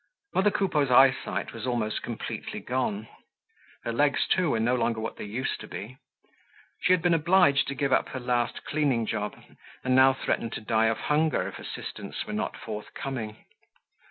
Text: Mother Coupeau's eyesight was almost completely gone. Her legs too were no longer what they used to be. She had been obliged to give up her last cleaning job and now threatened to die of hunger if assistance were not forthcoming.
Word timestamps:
Mother 0.33 0.49
Coupeau's 0.49 0.89
eyesight 0.89 1.53
was 1.53 1.67
almost 1.67 2.01
completely 2.01 2.59
gone. 2.59 3.07
Her 3.83 3.93
legs 3.93 4.25
too 4.27 4.49
were 4.49 4.59
no 4.59 4.73
longer 4.73 4.99
what 4.99 5.17
they 5.17 5.25
used 5.25 5.59
to 5.59 5.67
be. 5.67 5.95
She 6.81 6.91
had 6.91 7.03
been 7.03 7.13
obliged 7.13 7.67
to 7.67 7.75
give 7.75 7.93
up 7.93 8.09
her 8.09 8.19
last 8.19 8.65
cleaning 8.65 9.05
job 9.05 9.37
and 9.83 9.95
now 9.95 10.13
threatened 10.13 10.53
to 10.53 10.61
die 10.61 10.87
of 10.87 10.97
hunger 10.97 11.47
if 11.47 11.59
assistance 11.59 12.25
were 12.25 12.33
not 12.33 12.57
forthcoming. 12.57 13.45